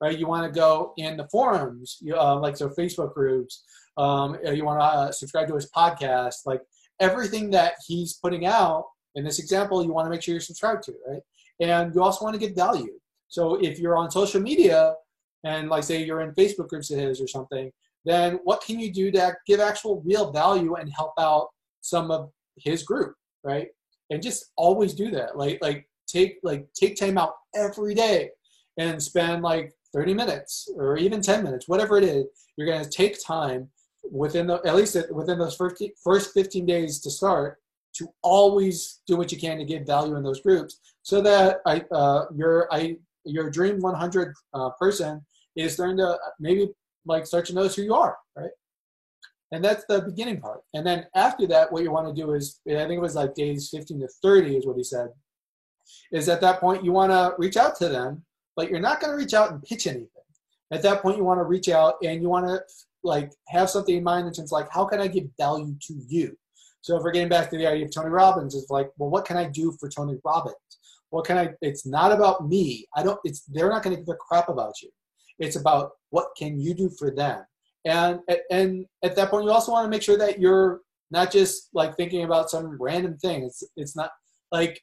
right? 0.00 0.18
You 0.18 0.26
want 0.26 0.52
to 0.52 0.58
go 0.58 0.92
in 0.96 1.16
the 1.16 1.28
forums, 1.28 1.98
uh, 2.14 2.38
like 2.38 2.56
so 2.56 2.68
Facebook 2.68 3.14
groups. 3.14 3.64
Um, 3.98 4.38
you 4.44 4.64
want 4.64 4.80
to 4.80 4.84
uh, 4.84 5.12
subscribe 5.12 5.48
to 5.48 5.54
his 5.54 5.70
podcast, 5.70 6.46
like 6.46 6.62
everything 7.00 7.50
that 7.50 7.74
he's 7.86 8.14
putting 8.14 8.46
out. 8.46 8.86
In 9.14 9.24
this 9.24 9.38
example, 9.38 9.84
you 9.84 9.92
want 9.92 10.06
to 10.06 10.10
make 10.10 10.22
sure 10.22 10.32
you're 10.32 10.40
subscribed 10.40 10.84
to, 10.84 10.94
right? 11.06 11.20
And 11.60 11.94
you 11.94 12.02
also 12.02 12.24
want 12.24 12.34
to 12.34 12.40
get 12.40 12.56
value. 12.56 12.98
So 13.28 13.56
if 13.56 13.78
you're 13.78 13.96
on 13.96 14.10
social 14.10 14.40
media 14.40 14.94
and 15.44 15.68
like 15.68 15.84
say 15.84 16.02
you're 16.02 16.22
in 16.22 16.32
Facebook 16.32 16.68
groups 16.68 16.90
of 16.90 16.98
his 16.98 17.20
or 17.20 17.28
something, 17.28 17.70
then 18.04 18.40
what 18.44 18.62
can 18.62 18.80
you 18.80 18.92
do 18.92 19.10
to 19.10 19.36
give 19.46 19.60
actual 19.60 20.02
real 20.04 20.32
value 20.32 20.74
and 20.74 20.90
help 20.92 21.12
out 21.18 21.48
some 21.80 22.10
of 22.10 22.30
his 22.56 22.82
group? 22.82 23.14
Right? 23.44 23.68
And 24.10 24.22
just 24.22 24.52
always 24.56 24.94
do 24.94 25.10
that. 25.12 25.36
Like 25.36 25.58
like 25.62 25.88
take 26.06 26.38
like 26.42 26.66
take 26.74 26.96
time 26.96 27.18
out 27.18 27.34
every 27.54 27.94
day 27.94 28.30
and 28.78 29.02
spend 29.02 29.42
like 29.42 29.72
30 29.94 30.14
minutes 30.14 30.68
or 30.76 30.96
even 30.96 31.20
10 31.20 31.44
minutes, 31.44 31.68
whatever 31.68 31.98
it 31.98 32.04
is. 32.04 32.26
You're 32.56 32.66
going 32.66 32.82
to 32.82 32.90
take 32.90 33.22
time 33.24 33.68
within 34.10 34.46
the 34.46 34.60
at 34.66 34.74
least 34.74 34.96
within 35.10 35.38
those 35.38 35.56
first 35.56 35.82
first 36.02 36.34
15 36.34 36.66
days 36.66 37.00
to 37.00 37.10
start 37.10 37.58
to 37.94 38.08
always 38.22 39.00
do 39.06 39.16
what 39.16 39.30
you 39.30 39.38
can 39.38 39.58
to 39.58 39.64
give 39.64 39.86
value 39.86 40.16
in 40.16 40.22
those 40.22 40.40
groups 40.40 40.80
so 41.02 41.20
that 41.20 41.60
I 41.66 41.84
uh, 41.92 42.24
your 42.34 42.72
I 42.72 42.96
your 43.24 43.50
dream 43.50 43.80
100 43.80 44.34
uh, 44.54 44.70
person 44.70 45.24
is 45.56 45.74
starting 45.74 45.98
to 45.98 46.18
maybe 46.40 46.68
like 47.04 47.26
start 47.26 47.46
to 47.46 47.54
notice 47.54 47.76
who 47.76 47.82
you 47.82 47.94
are, 47.94 48.16
right? 48.36 48.50
And 49.52 49.62
that's 49.62 49.84
the 49.84 50.00
beginning 50.00 50.40
part. 50.40 50.62
And 50.72 50.84
then 50.84 51.06
after 51.14 51.46
that, 51.48 51.70
what 51.70 51.82
you 51.82 51.92
want 51.92 52.08
to 52.08 52.20
do 52.20 52.32
is, 52.32 52.60
I 52.66 52.72
think 52.72 52.92
it 52.92 53.00
was 53.00 53.14
like 53.14 53.34
days 53.34 53.68
15 53.70 54.00
to 54.00 54.08
30 54.22 54.56
is 54.56 54.66
what 54.66 54.78
he 54.78 54.82
said, 54.82 55.08
is 56.10 56.28
at 56.30 56.40
that 56.40 56.58
point 56.58 56.84
you 56.84 56.92
want 56.92 57.12
to 57.12 57.34
reach 57.38 57.58
out 57.58 57.76
to 57.76 57.88
them, 57.88 58.24
but 58.56 58.70
you're 58.70 58.80
not 58.80 59.00
going 59.00 59.12
to 59.12 59.16
reach 59.16 59.34
out 59.34 59.52
and 59.52 59.62
pitch 59.62 59.86
anything. 59.86 60.08
At 60.72 60.82
that 60.82 61.02
point, 61.02 61.18
you 61.18 61.24
want 61.24 61.38
to 61.38 61.44
reach 61.44 61.68
out 61.68 61.96
and 62.02 62.22
you 62.22 62.30
want 62.30 62.46
to 62.46 62.62
like 63.04 63.30
have 63.48 63.68
something 63.68 63.94
in 63.94 64.02
mind 64.02 64.26
in 64.26 64.32
terms 64.32 64.52
like, 64.52 64.68
how 64.72 64.86
can 64.86 65.00
I 65.00 65.06
give 65.06 65.24
value 65.38 65.76
to 65.82 65.94
you? 66.08 66.36
So 66.80 66.96
if 66.96 67.02
we're 67.02 67.12
getting 67.12 67.28
back 67.28 67.50
to 67.50 67.58
the 67.58 67.66
idea 67.66 67.84
of 67.84 67.94
Tony 67.94 68.08
Robbins, 68.08 68.54
it's 68.54 68.70
like, 68.70 68.90
well, 68.96 69.10
what 69.10 69.26
can 69.26 69.36
I 69.36 69.44
do 69.44 69.76
for 69.78 69.90
Tony 69.90 70.16
Robbins? 70.24 70.56
What 71.10 71.26
can 71.26 71.36
I? 71.36 71.50
It's 71.60 71.84
not 71.84 72.10
about 72.10 72.48
me. 72.48 72.86
I 72.96 73.02
don't. 73.02 73.20
It's 73.22 73.42
they're 73.42 73.68
not 73.68 73.82
going 73.82 73.94
to 73.94 74.02
give 74.02 74.14
a 74.14 74.16
crap 74.16 74.48
about 74.48 74.80
you. 74.82 74.88
It's 75.38 75.56
about 75.56 75.90
what 76.08 76.28
can 76.38 76.58
you 76.58 76.72
do 76.72 76.90
for 76.98 77.10
them 77.10 77.44
and 77.84 78.20
and 78.50 78.86
at 79.02 79.16
that 79.16 79.30
point 79.30 79.44
you 79.44 79.50
also 79.50 79.72
want 79.72 79.84
to 79.84 79.90
make 79.90 80.02
sure 80.02 80.18
that 80.18 80.40
you're 80.40 80.80
not 81.10 81.30
just 81.30 81.68
like 81.74 81.96
thinking 81.96 82.24
about 82.24 82.50
some 82.50 82.76
random 82.80 83.16
thing. 83.18 83.44
It's 83.44 83.62
it's 83.76 83.96
not 83.96 84.10
like 84.50 84.80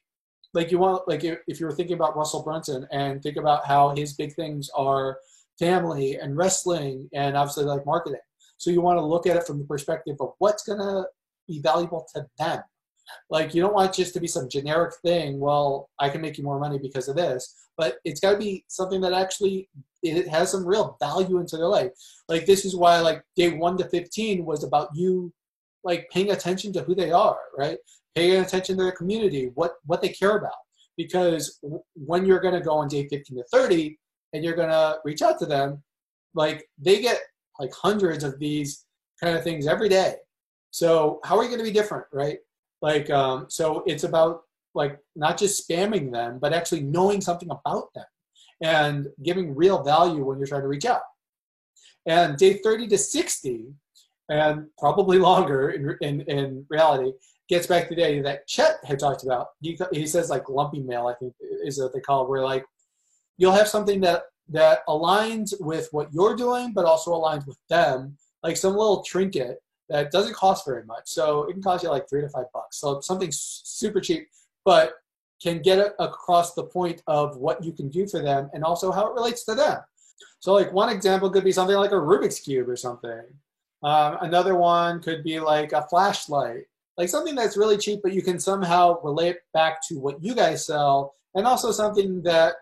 like 0.54 0.70
you 0.70 0.78
want 0.78 1.06
like 1.08 1.24
if 1.24 1.60
you 1.60 1.66
were 1.66 1.72
thinking 1.72 1.94
about 1.94 2.16
russell 2.16 2.42
brunson 2.42 2.86
and 2.90 3.22
think 3.22 3.36
about 3.36 3.66
how 3.66 3.90
his 3.90 4.14
big 4.14 4.34
things 4.34 4.68
are 4.74 5.18
family 5.58 6.16
and 6.16 6.36
wrestling 6.36 7.08
and 7.12 7.36
obviously 7.36 7.64
like 7.64 7.86
marketing. 7.86 8.20
So 8.56 8.70
you 8.70 8.80
want 8.80 8.98
to 8.98 9.04
look 9.04 9.26
at 9.26 9.36
it 9.36 9.46
from 9.46 9.58
the 9.58 9.64
perspective 9.64 10.16
of 10.20 10.32
what's 10.38 10.64
going 10.64 10.80
to 10.80 11.04
be 11.46 11.60
valuable 11.60 12.06
to 12.14 12.26
them 12.38 12.62
like 13.30 13.54
you 13.54 13.62
don't 13.62 13.74
want 13.74 13.94
just 13.94 14.14
to 14.14 14.20
be 14.20 14.26
some 14.26 14.48
generic 14.48 14.92
thing 15.04 15.38
well 15.38 15.88
i 15.98 16.08
can 16.08 16.20
make 16.20 16.38
you 16.38 16.44
more 16.44 16.58
money 16.58 16.78
because 16.78 17.08
of 17.08 17.16
this 17.16 17.68
but 17.76 17.96
it's 18.04 18.20
got 18.20 18.32
to 18.32 18.38
be 18.38 18.64
something 18.68 19.00
that 19.00 19.12
actually 19.12 19.68
it 20.02 20.28
has 20.28 20.50
some 20.50 20.66
real 20.66 20.96
value 21.00 21.38
into 21.38 21.56
their 21.56 21.66
life 21.66 21.90
like 22.28 22.46
this 22.46 22.64
is 22.64 22.76
why 22.76 23.00
like 23.00 23.22
day 23.36 23.50
1 23.50 23.76
to 23.78 23.88
15 23.88 24.44
was 24.44 24.64
about 24.64 24.88
you 24.94 25.32
like 25.84 26.08
paying 26.10 26.30
attention 26.30 26.72
to 26.72 26.82
who 26.82 26.94
they 26.94 27.10
are, 27.10 27.38
right? 27.56 27.78
Paying 28.14 28.40
attention 28.40 28.76
to 28.76 28.82
their 28.82 28.92
community, 28.92 29.50
what 29.54 29.74
what 29.86 30.02
they 30.02 30.08
care 30.08 30.36
about. 30.36 30.52
Because 30.96 31.60
when 31.94 32.26
you're 32.26 32.40
going 32.40 32.54
to 32.54 32.60
go 32.60 32.72
on 32.72 32.88
day 32.88 33.08
15 33.08 33.38
to 33.38 33.44
30 33.52 33.98
and 34.32 34.44
you're 34.44 34.56
going 34.56 34.68
to 34.68 34.98
reach 35.04 35.22
out 35.22 35.38
to 35.38 35.46
them, 35.46 35.82
like 36.34 36.66
they 36.78 37.00
get 37.00 37.20
like 37.58 37.72
hundreds 37.72 38.24
of 38.24 38.38
these 38.38 38.84
kind 39.22 39.36
of 39.36 39.42
things 39.42 39.66
every 39.66 39.88
day. 39.88 40.16
So 40.70 41.20
how 41.24 41.38
are 41.38 41.42
you 41.42 41.48
going 41.48 41.60
to 41.60 41.64
be 41.64 41.72
different, 41.72 42.04
right? 42.12 42.38
Like, 42.82 43.10
um, 43.10 43.46
so 43.48 43.82
it's 43.86 44.04
about 44.04 44.42
like 44.74 44.98
not 45.16 45.36
just 45.36 45.68
spamming 45.68 46.12
them, 46.12 46.38
but 46.40 46.52
actually 46.52 46.82
knowing 46.82 47.20
something 47.20 47.50
about 47.50 47.92
them 47.94 48.04
and 48.62 49.08
giving 49.22 49.54
real 49.54 49.82
value 49.82 50.24
when 50.24 50.38
you're 50.38 50.46
trying 50.46 50.62
to 50.62 50.68
reach 50.68 50.84
out. 50.84 51.02
And 52.06 52.36
day 52.36 52.54
30 52.62 52.88
to 52.88 52.98
60, 52.98 53.66
and 54.28 54.66
probably 54.78 55.18
longer 55.18 55.70
in, 55.70 55.96
in, 56.00 56.20
in 56.22 56.66
reality, 56.70 57.12
gets 57.48 57.66
back 57.66 57.88
to 57.88 57.94
the 57.94 58.00
day 58.00 58.20
that 58.20 58.46
Chet 58.46 58.76
had 58.84 59.00
talked 59.00 59.24
about. 59.24 59.48
He, 59.60 59.78
he 59.92 60.06
says 60.06 60.30
like 60.30 60.48
lumpy 60.48 60.80
mail, 60.80 61.08
I 61.08 61.14
think 61.14 61.34
is 61.64 61.80
what 61.80 61.92
they 61.92 62.00
call 62.00 62.24
it, 62.24 62.30
where 62.30 62.42
like 62.42 62.64
you'll 63.36 63.52
have 63.52 63.68
something 63.68 64.00
that 64.02 64.22
that 64.48 64.86
aligns 64.88 65.52
with 65.60 65.88
what 65.92 66.12
you're 66.12 66.36
doing, 66.36 66.72
but 66.72 66.84
also 66.84 67.12
aligns 67.12 67.46
with 67.46 67.58
them, 67.68 68.16
like 68.42 68.56
some 68.56 68.72
little 68.72 69.02
trinket 69.02 69.58
that 69.90 70.10
doesn't 70.10 70.34
cost 70.34 70.64
very 70.64 70.84
much. 70.84 71.02
So 71.06 71.44
it 71.44 71.52
can 71.52 71.62
cost 71.62 71.82
you 71.82 71.90
like 71.90 72.08
three 72.08 72.22
to 72.22 72.28
five 72.28 72.46
bucks. 72.54 72.78
So 72.80 73.00
something 73.00 73.30
super 73.32 74.00
cheap, 74.00 74.28
but 74.64 74.94
can 75.42 75.60
get 75.60 75.94
across 75.98 76.54
the 76.54 76.64
point 76.64 77.02
of 77.06 77.36
what 77.36 77.64
you 77.64 77.72
can 77.72 77.88
do 77.88 78.06
for 78.06 78.22
them 78.22 78.50
and 78.52 78.62
also 78.62 78.92
how 78.92 79.06
it 79.06 79.14
relates 79.14 79.44
to 79.44 79.54
them. 79.54 79.80
So 80.38 80.52
like 80.52 80.72
one 80.72 80.90
example 80.90 81.30
could 81.30 81.44
be 81.44 81.52
something 81.52 81.76
like 81.76 81.92
a 81.92 81.94
Rubik's 81.94 82.40
Cube 82.40 82.68
or 82.68 82.76
something. 82.76 83.22
Um, 83.82 84.18
another 84.20 84.54
one 84.54 85.00
could 85.00 85.24
be 85.24 85.40
like 85.40 85.72
a 85.72 85.86
flashlight, 85.88 86.64
like 86.96 87.08
something 87.08 87.34
that's 87.34 87.56
really 87.56 87.78
cheap, 87.78 88.00
but 88.02 88.12
you 88.12 88.22
can 88.22 88.38
somehow 88.38 89.00
relate 89.02 89.38
back 89.54 89.78
to 89.88 89.98
what 89.98 90.22
you 90.22 90.34
guys 90.34 90.66
sell 90.66 91.14
and 91.34 91.46
also 91.46 91.72
something 91.72 92.22
that 92.22 92.54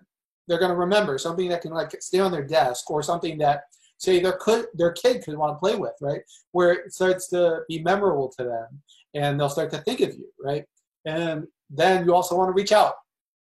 they're 0.47 0.58
going 0.58 0.70
to 0.70 0.76
remember, 0.76 1.18
something 1.18 1.49
that 1.49 1.62
can 1.62 1.73
like 1.73 1.90
stay 2.00 2.20
on 2.20 2.32
their 2.32 2.44
desk 2.44 2.90
or 2.90 3.02
something 3.02 3.38
that 3.38 3.64
say 3.99 4.21
their 4.21 4.33
could 4.33 4.67
their 4.75 4.93
kid 4.93 5.23
could 5.25 5.37
want 5.37 5.55
to 5.55 5.59
play 5.59 5.76
with, 5.76 5.95
right? 6.00 6.21
Where 6.52 6.73
it 6.73 6.93
starts 6.93 7.28
to 7.28 7.61
be 7.69 7.81
memorable 7.83 8.33
to 8.38 8.45
them 8.45 8.83
and 9.14 9.38
they'll 9.38 9.49
start 9.49 9.71
to 9.73 9.78
think 9.78 10.00
of 10.00 10.14
you, 10.14 10.28
right? 10.43 10.64
And 11.05 11.47
then 11.71 12.05
you 12.07 12.14
also 12.14 12.37
want 12.37 12.49
to 12.49 12.52
reach 12.55 12.73
out 12.73 12.95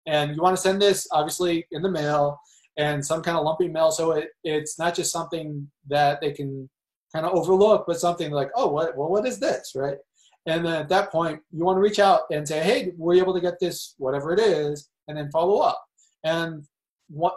and 0.07 0.35
you 0.35 0.43
want 0.43 0.57
to 0.57 0.63
send 0.63 0.81
this 0.81 1.07
obviously 1.13 1.67
in 1.73 1.83
the 1.83 1.91
mail 1.91 2.39
and 2.77 3.05
some 3.05 3.23
kind 3.23 3.37
of 3.37 3.45
lumpy 3.45 3.69
mail. 3.69 3.91
So 3.91 4.13
it, 4.13 4.31
it's 4.43 4.79
not 4.79 4.95
just 4.95 5.13
something 5.13 5.71
that 5.89 6.21
they 6.21 6.33
can 6.33 6.69
kind 7.15 7.27
of 7.27 7.33
overlook 7.33 7.85
but 7.87 8.01
something 8.01 8.33
like 8.33 8.51
oh 8.57 8.69
what 8.69 8.97
well 8.97 9.09
what 9.09 9.27
is 9.27 9.39
this? 9.39 9.73
Right? 9.75 9.99
And 10.47 10.65
then 10.65 10.75
at 10.75 10.89
that 10.89 11.11
point 11.11 11.41
you 11.53 11.65
want 11.65 11.77
to 11.77 11.83
reach 11.83 11.99
out 11.99 12.23
and 12.31 12.47
say 12.47 12.63
hey 12.63 12.93
were 12.97 13.15
you 13.15 13.23
able 13.23 13.35
to 13.35 13.41
get 13.41 13.59
this 13.61 13.95
whatever 13.99 14.33
it 14.33 14.41
is? 14.41 14.89
and 15.09 15.17
then 15.17 15.31
follow 15.31 15.61
up. 15.61 15.85
And 16.25 16.65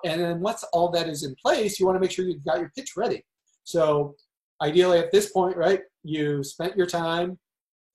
and 0.05 0.21
then 0.21 0.39
once 0.39 0.63
all 0.73 0.89
that 0.89 1.07
is 1.09 1.23
in 1.23 1.35
place 1.35 1.79
you 1.79 1.85
want 1.85 1.95
to 1.95 1.99
make 1.99 2.11
sure 2.11 2.25
you've 2.25 2.45
got 2.45 2.59
your 2.59 2.71
pitch 2.75 2.93
ready 2.95 3.23
so 3.63 4.15
ideally 4.61 4.97
at 4.97 5.11
this 5.11 5.29
point 5.31 5.57
right 5.57 5.81
you 6.03 6.43
spent 6.43 6.75
your 6.75 6.87
time 6.87 7.37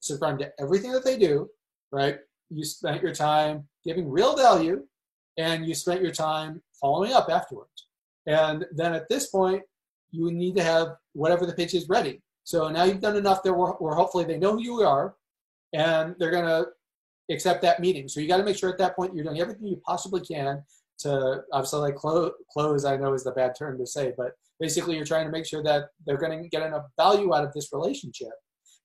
subscribing 0.00 0.38
to 0.38 0.52
everything 0.60 0.92
that 0.92 1.04
they 1.04 1.16
do 1.16 1.48
right 1.92 2.18
you 2.50 2.64
spent 2.64 3.02
your 3.02 3.14
time 3.14 3.66
giving 3.84 4.10
real 4.10 4.36
value 4.36 4.82
and 5.38 5.66
you 5.66 5.74
spent 5.74 6.02
your 6.02 6.12
time 6.12 6.62
following 6.80 7.12
up 7.12 7.28
afterwards. 7.30 7.88
And 8.26 8.66
then 8.72 8.92
at 8.92 9.08
this 9.08 9.30
point, 9.30 9.62
you 10.10 10.30
need 10.30 10.56
to 10.56 10.62
have 10.62 10.96
whatever 11.14 11.46
the 11.46 11.54
pitch 11.54 11.74
is 11.74 11.88
ready. 11.88 12.20
So 12.44 12.68
now 12.68 12.84
you've 12.84 13.00
done 13.00 13.16
enough 13.16 13.42
that 13.42 13.52
where, 13.52 13.72
where 13.72 13.94
hopefully 13.94 14.24
they 14.24 14.38
know 14.38 14.52
who 14.52 14.62
you 14.62 14.80
are 14.82 15.14
and 15.72 16.14
they're 16.18 16.30
going 16.30 16.44
to 16.44 16.66
accept 17.30 17.62
that 17.62 17.80
meeting. 17.80 18.08
So 18.08 18.20
you 18.20 18.28
got 18.28 18.36
to 18.36 18.44
make 18.44 18.56
sure 18.56 18.68
at 18.68 18.78
that 18.78 18.94
point 18.94 19.14
you're 19.14 19.24
doing 19.24 19.40
everything 19.40 19.66
you 19.66 19.80
possibly 19.84 20.20
can 20.20 20.62
to 21.02 21.42
obviously 21.52 21.80
like 21.80 21.96
close, 21.96 22.32
close, 22.50 22.84
I 22.84 22.96
know 22.96 23.14
is 23.14 23.24
the 23.24 23.32
bad 23.32 23.54
term 23.58 23.78
to 23.78 23.86
say, 23.86 24.12
but 24.16 24.32
basically 24.60 24.96
you're 24.96 25.04
trying 25.04 25.26
to 25.26 25.32
make 25.32 25.46
sure 25.46 25.62
that 25.62 25.86
they're 26.06 26.16
going 26.16 26.42
to 26.42 26.48
get 26.48 26.62
enough 26.62 26.84
value 26.96 27.34
out 27.34 27.44
of 27.44 27.52
this 27.52 27.70
relationship 27.72 28.30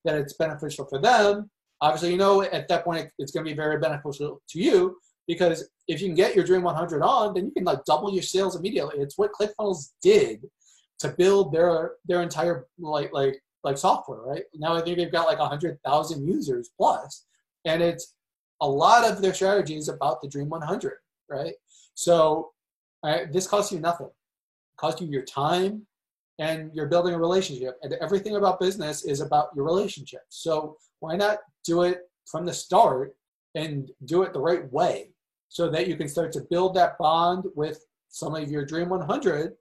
that 0.06 0.16
it's 0.16 0.34
beneficial 0.34 0.86
for 0.86 1.00
them. 1.00 1.50
Obviously 1.82 2.12
you 2.12 2.18
know 2.18 2.42
at 2.42 2.68
that 2.68 2.84
point 2.84 3.10
it's 3.20 3.32
going 3.32 3.46
to 3.46 3.52
be 3.52 3.56
very 3.56 3.80
beneficial 3.80 4.42
to 4.50 4.60
you 4.60 4.98
because 5.28 5.70
if 5.88 6.02
you 6.02 6.08
can 6.08 6.16
get 6.16 6.36
your 6.36 6.46
dream 6.46 6.64
100 6.64 7.04
on 7.04 7.34
then 7.34 7.46
you 7.46 7.52
can 7.52 7.64
like 7.64 7.84
double 7.86 8.12
your 8.12 8.24
sales 8.24 8.56
immediately. 8.56 8.98
It's 9.00 9.18
what 9.18 9.32
clickfunnels 9.32 9.92
did 10.02 10.46
to 11.00 11.10
build 11.10 11.54
their 11.54 11.94
their 12.06 12.22
entire 12.24 12.66
like 12.80 13.14
like 13.14 13.40
like 13.64 13.78
software 13.78 14.22
right? 14.22 14.44
Now 14.56 14.74
i 14.74 14.82
think 14.82 14.98
they've 14.98 15.12
got 15.12 15.28
like 15.28 15.40
100000 15.40 16.28
users 16.28 16.70
plus 16.78 17.26
and 17.66 17.82
it's 17.84 18.16
a 18.62 18.68
lot 18.68 19.10
of 19.10 19.22
their 19.22 19.34
strategies 19.34 19.88
about 19.88 20.22
the 20.22 20.28
dream 20.28 20.50
100 20.50 20.94
right 21.30 21.54
so 21.98 22.52
uh, 23.04 23.22
this 23.32 23.48
costs 23.48 23.72
you 23.72 23.80
nothing. 23.80 24.06
It 24.06 24.78
costs 24.80 25.02
you 25.02 25.08
your 25.08 25.26
time 25.26 25.88
and 26.38 26.70
you're 26.76 26.86
building 26.86 27.16
a 27.16 27.20
relationship. 27.20 27.80
And 27.82 27.94
everything 27.94 28.36
about 28.36 28.60
business 28.60 29.04
is 29.04 29.20
about 29.20 29.50
your 29.56 29.66
relationship. 29.66 30.22
So 30.30 30.78
why 31.00 31.16
not 31.16 31.40
do 31.66 31.82
it 31.82 32.02
from 32.30 32.46
the 32.46 32.54
start 32.54 33.16
and 33.56 33.90
do 34.06 34.22
it 34.22 34.32
the 34.32 34.40
right 34.40 34.72
way 34.72 35.10
so 35.50 35.72
that 35.72 35.88
you 35.88 35.96
can 35.96 36.08
start 36.08 36.32
to 36.34 36.42
build 36.52 36.76
that 36.76 37.00
bond 37.00 37.46
with 37.56 37.84
some 38.10 38.36
of 38.36 38.52
your 38.52 38.64
dream 38.64 38.90
100 38.90 39.54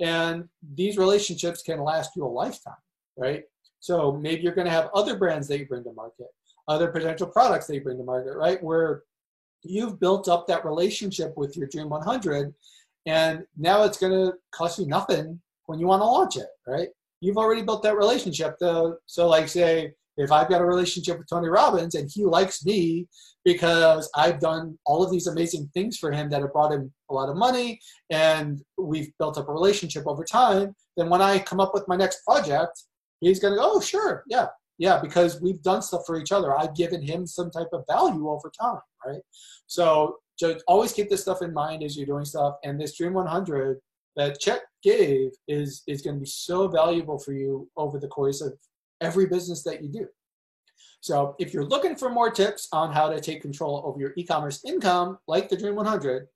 and 0.00 0.48
these 0.74 0.98
relationships 0.98 1.62
can 1.62 1.80
last 1.80 2.10
you 2.16 2.24
a 2.24 2.26
lifetime 2.26 2.74
right? 3.16 3.44
So 3.80 4.12
maybe 4.12 4.42
you're 4.42 4.54
going 4.54 4.66
to 4.66 4.72
have 4.72 4.90
other 4.94 5.16
brands 5.16 5.48
that 5.48 5.58
you 5.58 5.66
bring 5.66 5.84
to 5.84 5.92
market 5.92 6.26
other 6.66 6.88
potential 6.88 7.26
products 7.26 7.66
that 7.66 7.74
you 7.74 7.82
bring 7.82 7.98
to 7.98 8.04
market 8.04 8.36
right? 8.36 8.62
Where 8.62 9.02
you've 9.62 10.00
built 10.00 10.28
up 10.28 10.46
that 10.46 10.64
relationship 10.64 11.32
with 11.36 11.56
your 11.56 11.68
dream 11.68 11.88
100 11.88 12.54
and 13.06 13.44
now 13.56 13.84
it's 13.84 13.98
going 13.98 14.12
to 14.12 14.34
cost 14.52 14.78
you 14.78 14.86
nothing 14.86 15.40
when 15.66 15.78
you 15.78 15.86
want 15.86 16.00
to 16.00 16.06
launch 16.06 16.36
it 16.36 16.48
right? 16.66 16.88
You've 17.20 17.38
already 17.38 17.62
built 17.62 17.82
that 17.82 17.96
relationship 17.96 18.56
though 18.60 18.96
so 19.06 19.28
like 19.28 19.48
say 19.48 19.92
if 20.18 20.32
I've 20.32 20.48
got 20.48 20.60
a 20.60 20.64
relationship 20.64 21.16
with 21.16 21.28
Tony 21.28 21.48
Robbins 21.48 21.94
and 21.94 22.10
he 22.12 22.24
likes 22.24 22.64
me 22.64 23.06
because 23.44 24.10
I've 24.16 24.40
done 24.40 24.76
all 24.84 25.02
of 25.02 25.12
these 25.12 25.28
amazing 25.28 25.70
things 25.72 25.96
for 25.96 26.10
him 26.10 26.28
that 26.30 26.42
have 26.42 26.52
brought 26.52 26.72
him 26.72 26.92
a 27.08 27.14
lot 27.14 27.28
of 27.28 27.36
money 27.36 27.80
and 28.10 28.60
we've 28.76 29.10
built 29.18 29.38
up 29.38 29.48
a 29.48 29.52
relationship 29.52 30.06
over 30.06 30.24
time, 30.24 30.74
then 30.96 31.08
when 31.08 31.22
I 31.22 31.38
come 31.38 31.60
up 31.60 31.72
with 31.72 31.86
my 31.86 31.96
next 31.96 32.24
project, 32.24 32.82
he's 33.20 33.38
going 33.38 33.54
to 33.54 33.58
go, 33.58 33.72
oh, 33.74 33.80
sure, 33.80 34.24
yeah, 34.26 34.48
yeah, 34.78 35.00
because 35.00 35.40
we've 35.40 35.62
done 35.62 35.82
stuff 35.82 36.02
for 36.06 36.18
each 36.18 36.32
other. 36.32 36.56
I've 36.56 36.74
given 36.74 37.02
him 37.02 37.26
some 37.26 37.50
type 37.50 37.68
of 37.72 37.84
value 37.88 38.28
over 38.28 38.50
time, 38.58 38.80
right? 39.04 39.20
So 39.66 40.16
just 40.38 40.62
always 40.68 40.92
keep 40.92 41.10
this 41.10 41.22
stuff 41.22 41.42
in 41.42 41.52
mind 41.52 41.82
as 41.82 41.96
you're 41.96 42.06
doing 42.06 42.24
stuff. 42.24 42.54
And 42.64 42.80
this 42.80 42.96
Dream 42.96 43.12
100 43.12 43.80
that 44.16 44.38
Chet 44.40 44.62
gave 44.82 45.30
is 45.48 45.82
is 45.86 46.02
going 46.02 46.16
to 46.16 46.20
be 46.20 46.26
so 46.26 46.68
valuable 46.68 47.18
for 47.18 47.32
you 47.32 47.68
over 47.76 47.98
the 47.98 48.08
course 48.08 48.40
of 48.40 48.56
every 49.00 49.26
business 49.26 49.62
that 49.64 49.82
you 49.82 49.88
do. 49.88 50.06
So 51.00 51.34
if 51.38 51.52
you're 51.52 51.64
looking 51.64 51.96
for 51.96 52.10
more 52.10 52.30
tips 52.30 52.68
on 52.72 52.92
how 52.92 53.08
to 53.08 53.20
take 53.20 53.42
control 53.42 53.82
over 53.84 54.00
your 54.00 54.12
e-commerce 54.16 54.64
income, 54.64 55.18
like 55.28 55.48
the 55.48 55.56
Dream 55.56 55.76
100, 55.76 56.26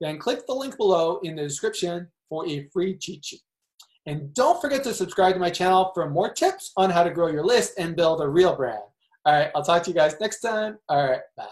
then 0.00 0.18
click 0.18 0.46
the 0.46 0.54
link 0.54 0.76
below 0.76 1.18
in 1.22 1.36
the 1.36 1.42
description 1.42 2.08
for 2.28 2.48
a 2.48 2.68
free 2.72 2.96
cheat 2.96 3.24
sheet. 3.24 3.42
And 4.06 4.34
don't 4.34 4.60
forget 4.60 4.82
to 4.84 4.94
subscribe 4.94 5.34
to 5.34 5.40
my 5.40 5.50
channel 5.50 5.92
for 5.94 6.08
more 6.10 6.32
tips 6.32 6.72
on 6.76 6.90
how 6.90 7.04
to 7.04 7.10
grow 7.10 7.28
your 7.28 7.44
list 7.44 7.74
and 7.78 7.94
build 7.94 8.20
a 8.20 8.28
real 8.28 8.56
brand. 8.56 8.82
All 9.24 9.32
right, 9.32 9.50
I'll 9.54 9.62
talk 9.62 9.84
to 9.84 9.90
you 9.90 9.94
guys 9.94 10.16
next 10.20 10.40
time. 10.40 10.78
All 10.88 11.08
right, 11.08 11.20
bye. 11.36 11.46